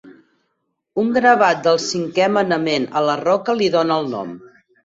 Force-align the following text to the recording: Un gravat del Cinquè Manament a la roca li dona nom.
Un 1.01 1.11
gravat 1.17 1.61
del 1.69 1.77
Cinquè 1.85 2.31
Manament 2.39 2.89
a 3.03 3.07
la 3.11 3.19
roca 3.23 3.59
li 3.63 3.73
dona 3.77 4.03
nom. 4.17 4.35